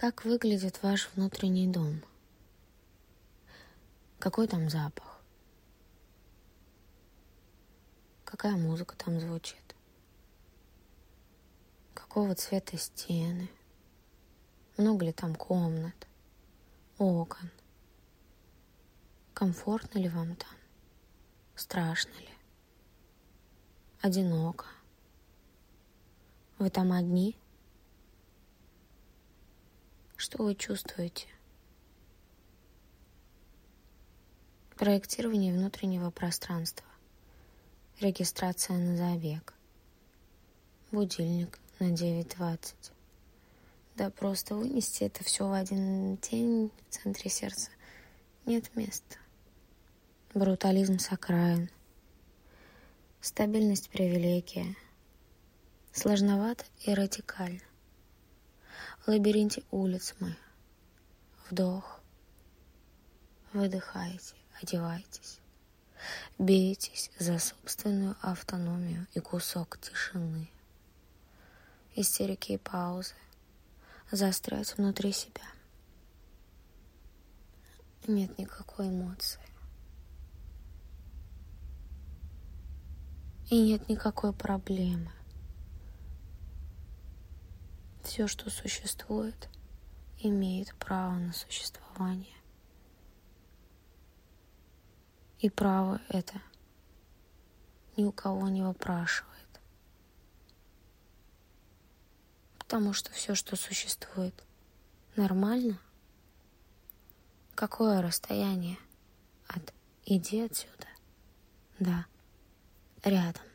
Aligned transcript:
Как 0.00 0.24
выглядит 0.24 0.82
ваш 0.82 1.10
внутренний 1.14 1.68
дом? 1.68 2.02
Какой 4.18 4.48
там 4.48 4.70
запах? 4.70 5.20
Какая 8.24 8.56
музыка 8.56 8.96
там 8.96 9.20
звучит? 9.20 9.76
Какого 11.92 12.34
цвета 12.34 12.78
стены? 12.78 13.50
Много 14.78 15.04
ли 15.04 15.12
там 15.12 15.34
комнат, 15.34 16.08
окон? 16.96 17.50
Комфортно 19.34 19.98
ли 19.98 20.08
вам 20.08 20.34
там? 20.34 20.56
Страшно 21.56 22.14
ли? 22.14 22.34
Одиноко? 24.00 24.64
Вы 26.58 26.70
там 26.70 26.90
одни? 26.90 27.36
Что 30.30 30.44
вы 30.44 30.54
чувствуете? 30.54 31.26
Проектирование 34.76 35.52
внутреннего 35.52 36.12
пространства. 36.12 36.86
Регистрация 37.98 38.78
на 38.78 38.96
забег. 38.96 39.52
Будильник 40.92 41.58
на 41.80 41.92
9.20. 41.92 42.92
Да 43.96 44.10
просто 44.10 44.54
вынести 44.54 45.02
это 45.02 45.24
все 45.24 45.48
в 45.48 45.52
один 45.52 46.14
день 46.18 46.70
в 46.88 46.94
центре 46.94 47.28
сердца 47.28 47.72
нет 48.46 48.70
места. 48.76 49.16
Брутализм 50.32 51.00
с 51.00 51.10
окраин. 51.10 51.68
Стабильность 53.20 53.90
привилегия. 53.90 54.76
Сложновато 55.90 56.66
и 56.84 56.94
радикально. 56.94 57.69
Лабиринте 59.10 59.64
улиц 59.72 60.14
мы. 60.20 60.36
Вдох. 61.48 62.00
Выдыхайте, 63.52 64.36
одевайтесь. 64.62 65.40
Бейтесь 66.38 67.10
за 67.18 67.40
собственную 67.40 68.14
автономию 68.22 69.08
и 69.14 69.18
кусок 69.18 69.78
тишины. 69.80 70.48
Истерики 71.96 72.52
и 72.52 72.56
паузы. 72.56 73.14
Заострять 74.12 74.76
внутри 74.76 75.10
себя. 75.10 75.42
Нет 78.06 78.38
никакой 78.38 78.90
эмоции. 78.90 79.42
И 83.50 83.60
нет 83.60 83.88
никакой 83.88 84.32
проблемы. 84.32 85.10
Все, 88.10 88.26
что 88.26 88.50
существует, 88.50 89.48
имеет 90.18 90.74
право 90.74 91.12
на 91.12 91.32
существование. 91.32 92.36
И 95.38 95.48
право 95.48 96.00
это 96.08 96.42
ни 97.96 98.02
у 98.02 98.10
кого 98.10 98.48
не 98.48 98.62
выпрашивает. 98.62 99.60
Потому 102.58 102.92
что 102.92 103.12
все, 103.12 103.36
что 103.36 103.54
существует, 103.54 104.34
нормально. 105.14 105.78
Какое 107.54 108.02
расстояние 108.02 108.76
от 109.46 109.72
«иди 110.04 110.40
отсюда»? 110.40 110.88
Да, 111.78 112.06
рядом. 113.04 113.49